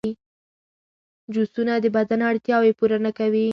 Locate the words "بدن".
1.95-2.19